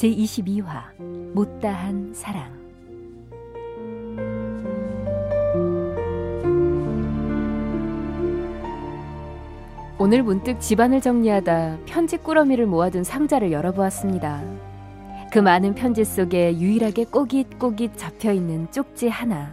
제22화 0.00 0.98
못다한 1.34 2.10
사랑 2.14 2.58
오늘 9.98 10.22
문득 10.22 10.58
집안을 10.58 11.02
정리하다 11.02 11.80
편지 11.84 12.16
꾸러미를 12.16 12.64
모아둔 12.64 13.04
상자를 13.04 13.52
열어보았습니다. 13.52 14.42
그 15.30 15.38
많은 15.38 15.74
편지 15.74 16.02
속에 16.06 16.58
유일하게 16.58 17.04
꼬깃꼬깃 17.04 17.98
잡혀있는 17.98 18.72
쪽지 18.72 19.08
하나. 19.08 19.52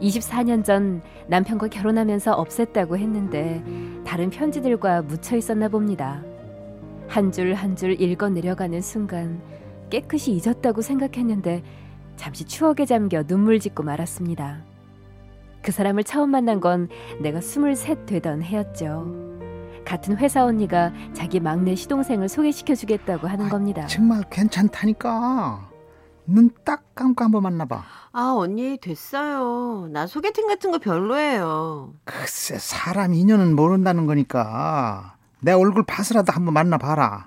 24년 0.00 0.64
전 0.64 1.00
남편과 1.28 1.68
결혼하면서 1.68 2.42
없앴다고 2.42 2.98
했는데 2.98 3.62
다른 4.04 4.30
편지들과 4.30 5.02
묻혀 5.02 5.36
있었나 5.36 5.68
봅니다. 5.68 6.20
한 7.14 7.30
줄 7.30 7.54
한 7.54 7.76
줄 7.76 8.00
읽어 8.00 8.28
내려가는 8.28 8.80
순간 8.82 9.40
깨끗이 9.88 10.32
잊었다고 10.32 10.82
생각했는데 10.82 11.62
잠시 12.16 12.44
추억에 12.44 12.84
잠겨 12.86 13.22
눈물 13.22 13.60
짓고 13.60 13.84
말았습니다. 13.84 14.64
그 15.62 15.70
사람을 15.70 16.02
처음 16.02 16.30
만난 16.30 16.60
건 16.60 16.88
내가 17.20 17.38
23 17.38 18.06
되던 18.06 18.42
해였죠. 18.42 19.06
같은 19.84 20.16
회사 20.16 20.44
언니가 20.44 20.92
자기 21.12 21.38
막내 21.38 21.76
시동생을 21.76 22.28
소개시켜 22.28 22.74
주겠다고 22.74 23.28
하는 23.28 23.48
겁니다. 23.48 23.86
정말 23.86 24.22
괜찮다니까. 24.30 25.70
눈 26.26 26.50
딱 26.64 26.82
감고 26.94 27.22
한번 27.22 27.42
만나봐. 27.42 27.84
아, 28.12 28.34
언니, 28.36 28.78
됐어요. 28.78 29.88
나 29.92 30.06
소개팅 30.06 30.46
같은 30.48 30.70
거 30.70 30.78
별로예요. 30.78 31.92
글쎄, 32.04 32.56
사람 32.58 33.12
인연은 33.14 33.54
모른다는 33.54 34.06
거니까. 34.06 35.13
내 35.44 35.52
얼굴 35.52 35.84
봐서라도 35.84 36.32
한번 36.32 36.54
만나봐라. 36.54 37.26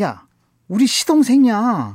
야, 0.00 0.26
우리 0.66 0.86
시동생이야. 0.88 1.94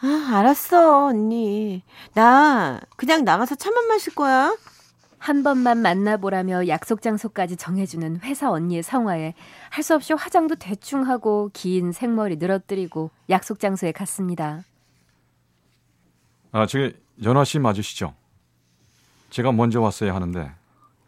아, 0.00 0.30
알았어, 0.32 1.06
언니. 1.06 1.82
나 2.14 2.80
그냥 2.96 3.24
나가서 3.24 3.56
차만 3.56 3.88
마실 3.88 4.14
거야. 4.14 4.56
한 5.18 5.42
번만 5.42 5.78
만나보라며 5.78 6.68
약속 6.68 7.02
장소까지 7.02 7.56
정해주는 7.56 8.20
회사 8.20 8.50
언니의 8.50 8.84
성화에 8.84 9.34
할 9.70 9.82
수 9.82 9.94
없이 9.96 10.12
화장도 10.12 10.56
대충 10.56 11.08
하고 11.08 11.50
긴 11.52 11.90
생머리 11.92 12.36
늘어뜨리고 12.36 13.10
약속 13.30 13.58
장소에 13.58 13.90
갔습니다. 13.90 14.62
아 16.52 16.66
저기 16.66 16.94
연화 17.24 17.42
씨 17.44 17.58
맞으시죠? 17.58 18.14
제가 19.30 19.50
먼저 19.50 19.80
왔어야 19.80 20.14
하는데 20.14 20.52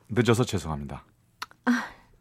늦어서 0.09 0.43
죄송합니다. 0.45 1.05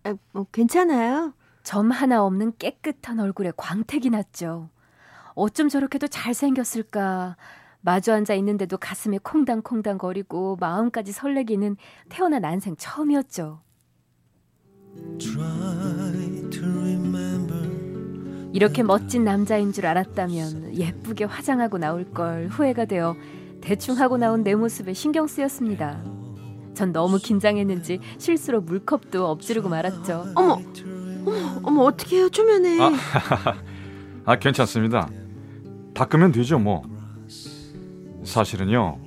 아, 0.05 0.15
뭐 0.31 0.45
괜찮아요. 0.51 1.33
점 1.63 1.89
하나 1.89 2.23
없는 2.23 2.53
깨끗한 2.59 3.19
얼굴에 3.19 3.51
광택이 3.57 4.11
났죠. 4.11 4.69
어쩜 5.33 5.67
저렇게도 5.67 6.07
잘생겼을까. 6.07 7.35
마주 7.81 8.13
앉아 8.13 8.35
있는데도 8.35 8.77
가슴이 8.77 9.17
콩당콩당 9.19 9.97
거리고 9.97 10.57
마음까지 10.59 11.11
설레기는 11.11 11.75
태어난 12.09 12.43
난생 12.43 12.75
처음이었죠. 12.77 13.61
이렇게 18.53 18.83
멋진 18.83 19.23
남자인 19.25 19.73
줄 19.73 19.85
알았다면 19.87 20.77
예쁘게 20.77 21.25
화장하고 21.25 21.77
나올 21.77 22.09
걸 22.11 22.47
후회가 22.47 22.85
되어 22.85 23.15
대충 23.59 23.99
하고 23.99 24.17
나온 24.17 24.43
내 24.43 24.55
모습에 24.55 24.93
신경 24.93 25.27
쓰였습니다. 25.27 26.14
전 26.75 26.91
너무 26.91 27.17
긴장했는지 27.17 27.99
실수로 28.17 28.61
물컵도 28.61 29.25
엎지르고 29.27 29.69
말았죠. 29.69 30.27
어머, 30.35 30.59
어머, 31.25 31.59
어머 31.63 31.81
어떻게 31.83 32.17
해요? 32.17 32.29
초면에. 32.29 32.77
아, 32.79 32.91
아 34.25 34.35
괜찮습니다. 34.35 35.09
닦으면 35.95 36.31
되죠 36.31 36.59
뭐. 36.59 36.83
사실은요. 38.23 38.99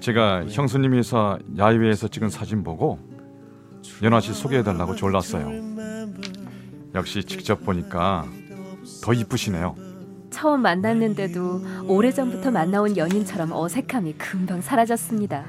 제가 0.00 0.46
형수님 0.48 0.94
회사 0.94 1.38
야외에서 1.58 2.08
찍은 2.08 2.30
사진 2.30 2.64
보고 2.64 2.98
연아 4.02 4.20
씨 4.20 4.32
소개해달라고 4.32 4.96
졸랐어요. 4.96 5.50
역시 6.94 7.22
직접 7.24 7.64
보니까 7.64 8.26
더 9.02 9.12
이쁘시네요. 9.12 9.74
처음 10.30 10.62
만났는데도 10.62 11.60
오래전부터 11.86 12.50
만나온 12.50 12.96
연인처럼 12.96 13.52
어색함이 13.52 14.14
금방 14.14 14.60
사라졌습니다. 14.62 15.44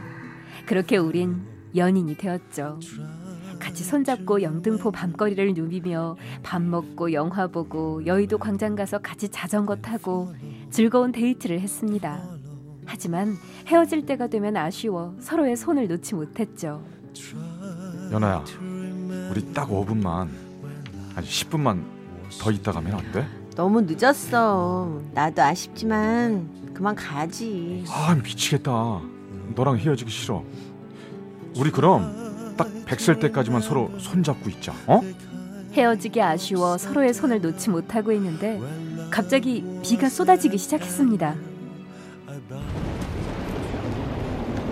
그렇게 0.66 0.98
우린 0.98 1.42
연인이 1.76 2.16
되었죠. 2.16 2.80
같이 3.60 3.84
손잡고 3.84 4.42
영등포 4.42 4.92
밤거리를 4.92 5.54
누비며 5.54 6.18
밥 6.44 6.62
먹고 6.62 7.14
영화 7.14 7.48
보고 7.48 8.06
여의도 8.06 8.38
광장 8.38 8.76
가서 8.76 9.00
같이 9.00 9.30
자전거 9.30 9.76
타고 9.78 10.34
즐거운 10.70 11.12
데이트를 11.12 11.60
했습니다. 11.62 12.22
하지만 12.86 13.36
헤어질 13.68 14.06
때가 14.06 14.28
되면 14.28 14.58
아쉬워 14.58 15.16
서로의 15.20 15.56
손을 15.56 15.88
놓지 15.88 16.16
못했죠. 16.16 16.84
연아야, 18.12 18.44
우리 19.32 19.54
딱 19.54 19.70
5분만, 19.70 20.28
아니 21.16 21.28
10분만 21.28 21.84
더 22.40 22.52
있다 22.52 22.72
가면 22.74 22.94
안 22.94 23.12
돼? 23.12 23.26
너무 23.56 23.82
늦었어. 23.82 25.02
나도 25.14 25.42
아쉽지만 25.42 26.74
그만 26.74 26.96
가지. 26.96 27.84
아 27.88 28.14
미치겠다. 28.16 29.02
너랑 29.56 29.78
헤어지기 29.78 30.10
싫어. 30.12 30.44
우리 31.58 31.70
그럼 31.72 32.56
딱 32.58 32.68
100살 32.86 33.20
때까지만 33.20 33.62
서로 33.62 33.92
손잡고 34.00 34.50
있자. 34.50 34.74
어? 34.88 35.02
헤어지기 35.74 36.22
아쉬워 36.22 36.78
서로의 36.78 37.14
손을 37.14 37.42
놓지 37.42 37.70
못하고 37.72 38.12
있는데 38.12 38.60
갑자기 39.10 39.64
비가 39.84 40.08
쏟아지기 40.10 40.58
시작했습니다. 40.58 41.36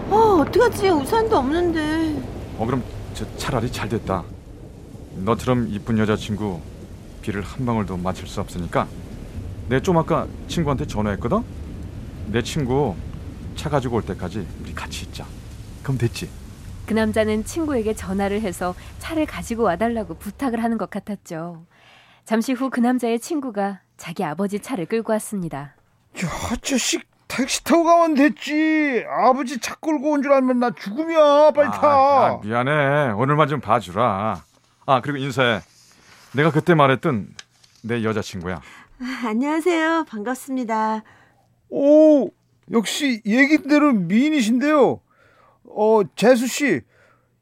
어, 0.09 0.15
어떡하지? 0.41 0.89
우산도 0.89 1.37
없는데. 1.37 2.21
어 2.57 2.65
그럼 2.65 2.83
저 3.13 3.25
차라리 3.37 3.71
잘 3.71 3.89
됐다. 3.89 4.23
너처럼 5.23 5.67
이쁜 5.69 5.97
여자친구 5.97 6.59
비를 7.21 7.41
한 7.41 7.65
방울도 7.65 7.97
맞을 7.97 8.27
수 8.27 8.39
없으니까 8.41 8.87
내 9.69 9.79
좀 9.79 9.97
아까 9.97 10.27
친구한테 10.47 10.85
전화했거든. 10.85 11.43
내 12.27 12.41
친구 12.41 12.95
차 13.61 13.69
가지고 13.69 13.97
올 13.97 14.01
때까지 14.03 14.47
우리 14.63 14.73
같이 14.73 15.05
있자. 15.05 15.23
그럼 15.83 15.99
됐지? 15.99 16.27
그 16.87 16.95
남자는 16.95 17.45
친구에게 17.45 17.93
전화를 17.93 18.41
해서 18.41 18.73
차를 18.97 19.27
가지고 19.27 19.61
와달라고 19.63 20.15
부탁을 20.15 20.63
하는 20.63 20.79
것 20.79 20.89
같았죠. 20.89 21.63
잠시 22.25 22.53
후 22.53 22.71
그 22.71 22.79
남자의 22.79 23.19
친구가 23.19 23.81
자기 23.97 24.23
아버지 24.23 24.59
차를 24.59 24.87
끌고 24.87 25.13
왔습니다. 25.13 25.75
야, 26.23 26.55
자식 26.63 27.07
택시 27.27 27.63
타고 27.63 27.83
가면 27.83 28.15
됐지. 28.15 29.05
아버지 29.07 29.59
차 29.59 29.75
끌고 29.75 30.09
온 30.11 30.23
줄 30.23 30.33
알면 30.33 30.59
나 30.59 30.71
죽음이야. 30.71 31.51
빨리 31.51 31.69
타. 31.69 31.87
아, 31.87 32.31
야, 32.33 32.39
미안해. 32.43 33.11
오늘만 33.11 33.47
좀 33.47 33.61
봐주라. 33.61 34.43
아 34.87 35.01
그리고 35.01 35.19
인사해. 35.19 35.61
내가 36.33 36.49
그때 36.49 36.73
말했던 36.73 37.27
내 37.83 38.03
여자친구야. 38.03 38.55
아, 38.55 39.27
안녕하세요. 39.27 40.05
반갑습니다. 40.09 41.03
오, 41.69 42.29
역시 42.71 43.21
얘기대로 43.25 43.93
미인이신데요. 43.93 44.99
어, 45.75 46.01
재수 46.15 46.47
씨, 46.47 46.81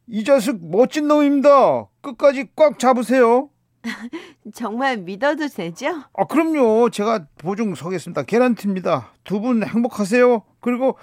이 0.07 0.23
자식 0.23 0.57
멋진 0.61 1.07
놈입니다. 1.07 1.85
끝까지 2.01 2.49
꽉 2.55 2.79
잡으세요. 2.79 3.49
정말 4.53 4.97
믿어도 4.97 5.47
되죠? 5.47 6.03
아, 6.13 6.25
그럼요. 6.25 6.89
제가 6.89 7.25
보증 7.37 7.75
서겠습니다. 7.75 8.23
계란티입니다. 8.23 9.11
두 9.23 9.39
분 9.39 9.63
행복하세요. 9.63 10.43
그리고 10.59 10.97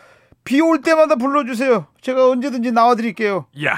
비 0.44 0.60
올 0.60 0.80
때마다 0.82 1.16
불러 1.16 1.44
주세요. 1.44 1.86
제가 2.00 2.28
언제든지 2.30 2.72
나와 2.72 2.94
드릴게요. 2.94 3.46
야 3.64 3.74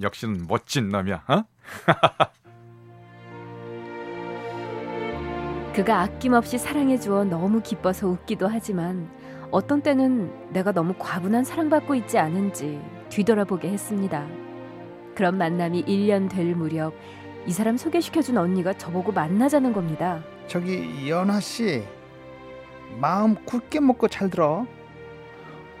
역시는 0.00 0.46
멋진 0.48 0.88
놈이야. 0.88 1.24
어? 1.28 1.44
그가 5.74 6.00
아낌없이 6.02 6.58
사랑해 6.58 6.98
주어 6.98 7.24
너무 7.24 7.62
기뻐서 7.62 8.08
웃기도 8.08 8.46
하지만 8.48 9.08
어떤 9.52 9.82
때는 9.82 10.32
내가 10.50 10.72
너무 10.72 10.94
과분한 10.98 11.44
사랑받고 11.44 11.94
있지 11.94 12.18
않은지 12.18 12.80
뒤돌아보게 13.10 13.68
했습니다. 13.68 14.26
그런 15.14 15.36
만남이 15.36 15.84
1년 15.84 16.30
될 16.30 16.56
무렵 16.56 16.94
이 17.46 17.52
사람 17.52 17.76
소개시켜준 17.76 18.38
언니가 18.38 18.72
저보고 18.72 19.12
만나자는 19.12 19.74
겁니다. 19.74 20.24
저기 20.46 21.06
연아 21.06 21.40
씨, 21.40 21.84
마음 22.98 23.34
굳게 23.44 23.80
먹고 23.80 24.08
잘 24.08 24.30
들어. 24.30 24.66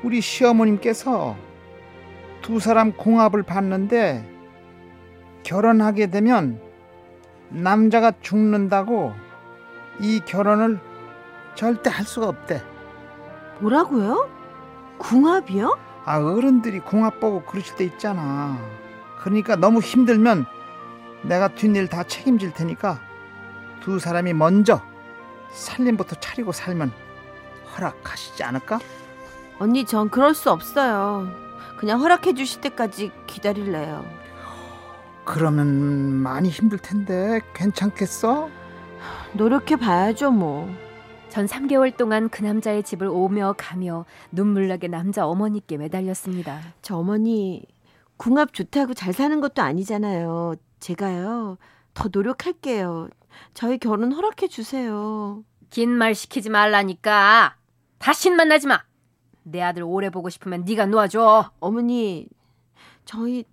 우리 0.02 0.20
시어머님께서 0.20 1.34
두 2.42 2.60
사람 2.60 2.92
궁합을 2.92 3.42
봤는데 3.42 4.28
결혼하게 5.44 6.08
되면 6.08 6.60
남자가 7.48 8.12
죽는다고 8.20 9.12
이 10.00 10.20
결혼을 10.26 10.78
절대 11.54 11.88
할 11.88 12.04
수가 12.04 12.28
없대. 12.28 12.71
뭐라고요? 13.62 14.28
궁합이요? 14.98 15.78
아 16.04 16.18
어른들이 16.18 16.80
궁합 16.80 17.20
보고 17.20 17.42
그러실 17.44 17.76
때 17.76 17.84
있잖아. 17.84 18.58
그러니까 19.20 19.54
너무 19.54 19.78
힘들면 19.80 20.46
내가 21.22 21.46
뒷일 21.46 21.86
다 21.86 22.02
책임질 22.02 22.52
테니까 22.52 22.98
두 23.80 24.00
사람이 24.00 24.32
먼저 24.32 24.82
살림부터 25.52 26.16
차리고 26.16 26.50
살면 26.50 26.90
허락하시지 27.76 28.42
않을까? 28.42 28.80
언니 29.60 29.84
전 29.84 30.10
그럴 30.10 30.34
수 30.34 30.50
없어요. 30.50 31.28
그냥 31.78 32.00
허락해 32.00 32.34
주실 32.34 32.60
때까지 32.62 33.12
기다릴래요. 33.28 34.04
그러면 35.24 35.66
많이 36.14 36.48
힘들 36.48 36.78
텐데 36.78 37.40
괜찮겠어? 37.54 38.48
노력해 39.34 39.76
봐야죠 39.76 40.32
뭐. 40.32 40.68
전 41.32 41.46
3개월 41.46 41.96
동안 41.96 42.28
그 42.28 42.42
남자의 42.42 42.82
집을 42.82 43.06
오며 43.06 43.54
가며 43.56 44.04
눈물나게 44.32 44.88
남자 44.88 45.26
어머니께 45.26 45.78
매달렸습니다. 45.78 46.60
저 46.82 46.98
어머니 46.98 47.64
궁합 48.18 48.52
좋다고 48.52 48.92
잘 48.92 49.14
사는 49.14 49.40
것도 49.40 49.62
아니잖아요. 49.62 50.56
제가요 50.78 51.56
더 51.94 52.10
노력할게요. 52.12 53.08
저희 53.54 53.78
결혼 53.78 54.12
허락해 54.12 54.46
주세요. 54.48 55.42
긴 55.70 55.88
말 55.96 56.14
시키지 56.14 56.50
말라니까. 56.50 57.56
다신 57.96 58.36
만나지 58.36 58.66
마. 58.66 58.82
내 59.42 59.62
아들 59.62 59.84
오래 59.84 60.10
보고 60.10 60.28
싶으면 60.28 60.66
네가 60.66 60.84
놓아줘. 60.84 61.50
어머니 61.60 62.28
저희 63.06 63.46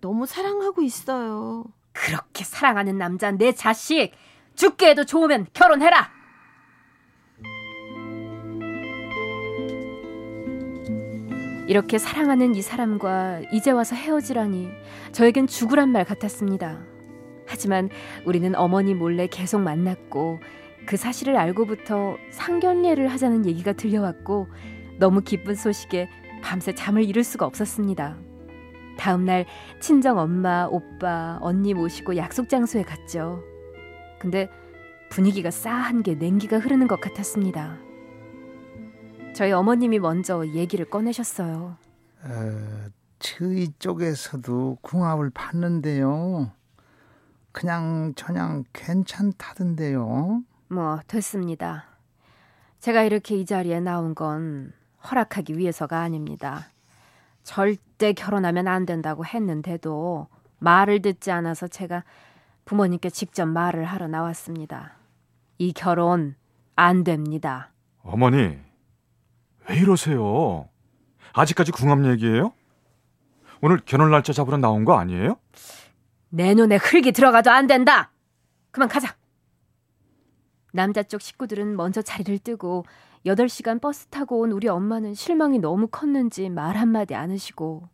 너무 0.00 0.26
사랑하고 0.26 0.82
있어요. 0.82 1.64
그렇게 1.92 2.44
사랑하는 2.44 2.98
남자 2.98 3.32
내 3.32 3.50
자식 3.50 4.12
죽게 4.54 4.90
해도 4.90 5.04
좋으면 5.04 5.48
결혼해라. 5.52 6.19
이렇게 11.70 11.98
사랑하는 11.98 12.56
이 12.56 12.62
사람과 12.62 13.42
이제 13.52 13.70
와서 13.70 13.94
헤어지라니 13.94 14.70
저에겐 15.12 15.46
죽으란 15.46 15.90
말 15.90 16.04
같았습니다. 16.04 16.80
하지만 17.46 17.90
우리는 18.24 18.56
어머니 18.56 18.92
몰래 18.92 19.28
계속 19.28 19.60
만났고 19.60 20.40
그 20.84 20.96
사실을 20.96 21.36
알고부터 21.36 22.16
상견례를 22.32 23.06
하자는 23.06 23.46
얘기가 23.46 23.74
들려왔고 23.74 24.48
너무 24.98 25.20
기쁜 25.20 25.54
소식에 25.54 26.08
밤새 26.42 26.74
잠을 26.74 27.04
이룰 27.04 27.22
수가 27.22 27.46
없었습니다. 27.46 28.16
다음 28.98 29.24
날 29.24 29.46
친정 29.78 30.18
엄마, 30.18 30.66
오빠, 30.68 31.38
언니 31.40 31.72
모시고 31.72 32.16
약속 32.16 32.48
장소에 32.48 32.82
갔죠. 32.82 33.44
근데 34.18 34.48
분위기가 35.08 35.52
싸한 35.52 36.02
게 36.02 36.16
냉기가 36.16 36.58
흐르는 36.58 36.88
것 36.88 37.00
같았습니다. 37.00 37.78
저희 39.40 39.52
어머님이 39.52 40.00
먼저 40.00 40.46
얘기를 40.48 40.84
꺼내셨어요. 40.84 41.74
어, 42.24 42.90
저희 43.18 43.72
쪽에서도 43.78 44.76
궁합을 44.82 45.30
봤는데요. 45.30 46.50
그냥 47.50 48.12
저냥 48.16 48.64
괜찮다던데요. 48.74 50.42
뭐 50.68 51.00
됐습니다. 51.06 51.86
제가 52.80 53.02
이렇게 53.02 53.34
이 53.34 53.46
자리에 53.46 53.80
나온 53.80 54.14
건 54.14 54.74
허락하기 55.10 55.56
위해서가 55.56 56.00
아닙니다. 56.00 56.68
절대 57.42 58.12
결혼하면 58.12 58.68
안 58.68 58.84
된다고 58.84 59.24
했는데도 59.24 60.26
말을 60.58 61.00
듣지 61.00 61.30
않아서 61.30 61.66
제가 61.66 62.04
부모님께 62.66 63.08
직접 63.08 63.46
말을 63.46 63.86
하러 63.86 64.06
나왔습니다. 64.06 64.98
이 65.56 65.72
결혼 65.72 66.34
안 66.76 67.04
됩니다. 67.04 67.70
어머니, 68.02 68.58
왜 69.68 69.76
이러세요? 69.76 70.68
아직까지 71.32 71.72
궁합 71.72 72.04
얘기예요? 72.04 72.52
오늘 73.62 73.78
결혼 73.84 74.10
날짜 74.10 74.32
잡으러 74.32 74.56
나온 74.56 74.84
거 74.84 74.98
아니에요? 74.98 75.36
내 76.30 76.54
눈에 76.54 76.76
흙이 76.76 77.12
들어가도 77.12 77.50
안 77.50 77.66
된다. 77.66 78.10
그만 78.70 78.88
가자. 78.88 79.16
남자 80.72 81.02
쪽 81.02 81.20
식구들은 81.20 81.76
먼저 81.76 82.00
자리를 82.00 82.38
뜨고 82.38 82.84
8시간 83.26 83.80
버스 83.80 84.06
타고 84.06 84.40
온 84.40 84.52
우리 84.52 84.68
엄마는 84.68 85.14
실망이 85.14 85.58
너무 85.58 85.88
컸는지 85.88 86.48
말 86.48 86.76
한마디 86.76 87.14
안 87.14 87.30
하시고 87.30 87.88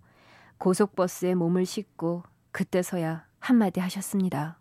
고속버스에 0.58 1.34
몸을 1.34 1.66
싣고 1.66 2.22
그때서야 2.52 3.24
한마디 3.40 3.80
하셨습니다. 3.80 4.58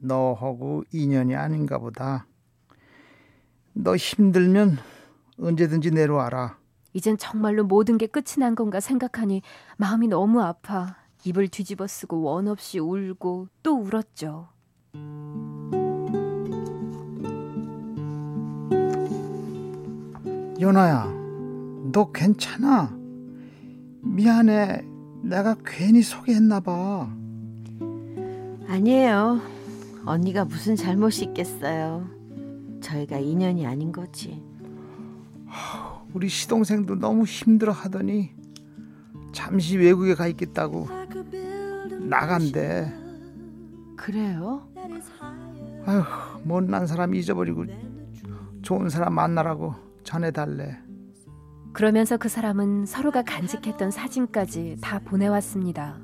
너하고 0.00 0.84
인연이 0.92 1.34
아닌가 1.34 1.78
보다. 1.78 2.26
너 3.80 3.94
힘들면 3.94 4.76
언제든지 5.40 5.92
내려와라. 5.92 6.58
이젠 6.94 7.16
정말로 7.16 7.62
모든 7.64 7.96
게 7.96 8.08
끝이 8.08 8.38
난 8.38 8.56
건가 8.56 8.80
생각하니 8.80 9.42
마음이 9.76 10.08
너무 10.08 10.42
아파 10.42 10.96
입을 11.24 11.46
뒤집어 11.46 11.86
쓰고 11.86 12.22
원 12.22 12.48
없이 12.48 12.80
울고 12.80 13.48
또 13.62 13.76
울었죠. 13.76 14.48
연아야, 20.60 21.04
너 21.92 22.10
괜찮아? 22.12 22.92
미안해. 24.02 24.84
내가 25.22 25.54
괜히 25.64 26.02
소개했나 26.02 26.58
봐. 26.58 27.08
아니에요. 28.66 29.40
언니가 30.04 30.44
무슨 30.44 30.74
잘못이 30.74 31.26
있겠어요. 31.26 32.17
저희가 32.80 33.18
인연이 33.18 33.66
아닌 33.66 33.92
거지. 33.92 34.42
우리 36.12 36.28
시동생도 36.28 36.96
너무 36.96 37.24
힘들어 37.24 37.72
하더니 37.72 38.30
잠시 39.32 39.76
외국에 39.76 40.14
가 40.14 40.26
있겠다고 40.26 40.88
나간대. 42.00 42.92
그래요? 43.96 44.66
아휴, 45.86 46.02
못난 46.44 46.86
사람 46.86 47.14
잊어버리고 47.14 47.64
좋은 48.62 48.88
사람 48.88 49.14
만나라고 49.14 49.74
전해달래. 50.04 50.78
그러면서 51.72 52.16
그 52.16 52.28
사람은 52.28 52.86
서로가 52.86 53.22
간직했던 53.22 53.90
사진까지 53.90 54.78
다 54.80 54.98
보내왔습니다. 55.00 55.98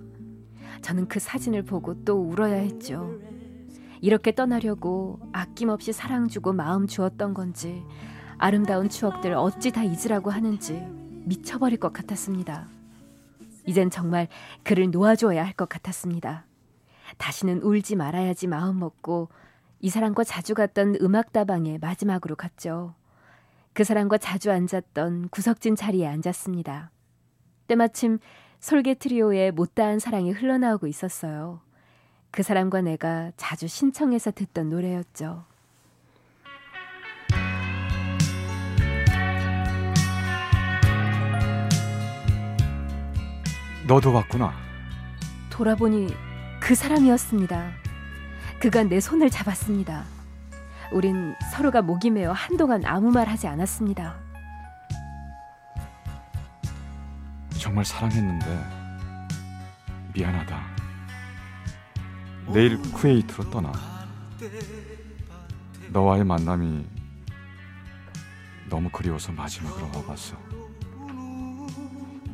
저는 0.83 1.09
그 1.09 1.19
사진을 1.19 1.65
보고 1.65 1.95
또 2.05 2.21
울어야 2.21 2.57
했죠. 2.57 3.19
이렇게 4.05 4.35
떠나려고 4.35 5.19
아낌없이 5.33 5.95
사랑 5.95 6.29
주고 6.29 6.53
마음 6.53 6.87
주었던 6.87 7.33
건지 7.33 7.83
아름다운 8.37 8.91
추억들 8.91 9.33
어찌 9.33 9.71
다 9.71 9.83
잊으라고 9.83 10.31
하는지 10.31 10.75
미쳐버릴 11.25 11.79
것 11.79 11.95
같았습니다. 11.95 12.69
이젠 13.65 13.89
정말 13.89 14.29
그를 14.63 14.91
놓아줘야 14.91 15.43
할 15.43 15.55
것 15.55 15.71
같았습니다. 15.71 16.45
다시는 17.17 17.63
울지 17.63 17.97
말아야지 17.97 18.47
마음 18.47 18.79
먹고 18.79 19.31
이 19.81 19.89
사람과 19.89 20.23
자주 20.23 20.53
갔던 20.53 20.97
음악다방에 21.01 21.79
마지막으로 21.79 22.37
갔죠. 22.37 22.95
그 23.73 23.85
사람과 23.85 24.19
자주 24.19 24.53
앉았던 24.53 25.31
구석진 25.31 25.77
자리에 25.77 26.07
앉았습니다. 26.07 26.91
때마침 27.69 28.19
솔개 28.61 28.93
트리오의 28.97 29.53
못다한 29.53 29.99
사랑이 29.99 30.31
흘러나오고 30.33 30.89
있었어요. 30.89 31.63
그 32.35 32.43
사람과 32.43 32.81
내가 32.81 33.31
자주 33.37 33.69
신청해서 33.69 34.33
듣던 34.33 34.69
노래였죠. 34.69 35.45
너도 43.87 44.13
봤구나. 44.13 44.53
돌아보니 45.49 46.09
그 46.61 46.75
사람이었습니다. 46.75 47.71
그가 48.59 48.83
내 48.83 48.99
손을 48.99 49.31
잡았습니다. 49.31 50.03
우린 50.91 51.37
서로가 51.53 51.83
목이 51.83 52.11
메어 52.11 52.33
한동안 52.33 52.85
아무 52.85 53.13
말 53.13 53.29
하지 53.29 53.47
않았습니다. 53.47 54.17
정말 57.61 57.85
사랑했는데 57.85 58.47
미안하다. 60.15 60.74
내일 62.53 62.79
쿠웨이트로 62.93 63.51
떠나. 63.51 63.73
너와의 65.91 66.25
만남이 66.25 66.87
너무 68.69 68.89
그리워서 68.91 69.33
마지막으로 69.33 69.87
와봤어. 69.95 70.37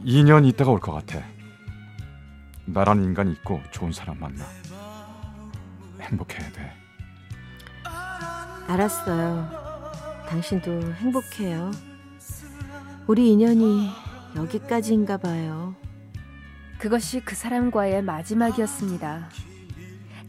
2년 0.05 0.47
있다가 0.49 0.71
올 0.71 0.81
것 0.81 0.93
같아. 0.93 1.23
나란 2.65 3.03
인간이 3.03 3.33
있고 3.33 3.61
좋은 3.71 3.93
사람 3.93 4.19
만나. 4.19 4.45
행복해야 6.01 6.51
돼. 6.53 6.73
알았어요. 8.67 9.51
당신도 10.29 10.95
행복해요. 10.95 11.71
우리 13.07 13.33
인연이 13.33 13.91
여기까지인가 14.37 15.17
봐요. 15.17 15.75
그것이 16.79 17.21
그 17.21 17.35
사람과의 17.35 18.03
마지막이었습니다. 18.03 19.29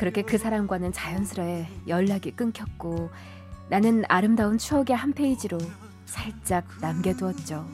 그렇게 0.02 0.24
그 0.24 0.40
사람과는 0.40 0.94
자연스레 0.94 1.68
연락이 1.88 2.32
끊겼고 2.32 3.12
나는 3.70 4.04
아름다운 4.08 4.58
추억의 4.58 4.96
한 4.96 5.14
페이지로 5.14 5.60
살짝 6.08 6.66
남겨두었죠. 6.82 7.68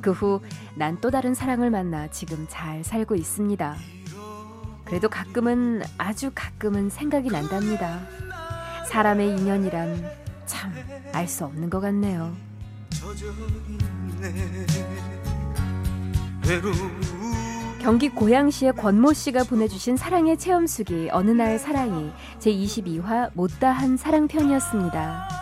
그 0.00 0.12
후 0.12 0.40
난 0.76 0.98
또 1.02 1.10
다른 1.10 1.34
사랑을 1.34 1.70
만나 1.70 2.08
지금 2.08 2.46
잘 2.48 2.82
살고 2.82 3.16
있습니다. 3.16 3.76
그래도 4.86 5.10
가끔은 5.10 5.82
아주 5.98 6.30
가끔은 6.34 6.88
생각이 6.88 7.28
난답니다. 7.28 8.00
사람의 8.88 9.36
인연이란 9.38 10.10
참 10.46 10.72
알 11.12 11.28
수 11.28 11.44
없는 11.44 11.68
것 11.68 11.80
같네요. 11.80 12.34
경기 17.86 18.08
고양시의 18.08 18.72
권모 18.72 19.12
씨가 19.12 19.44
보내주신 19.44 19.96
사랑의 19.96 20.36
체험수기 20.38 21.10
어느 21.12 21.30
날 21.30 21.56
사랑이 21.56 22.10
제 22.40 22.50
22화 22.50 23.30
못다한 23.32 23.96
사랑편이었습니다. 23.96 25.35